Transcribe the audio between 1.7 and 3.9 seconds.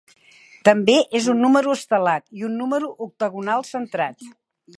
estelat i un número octagonal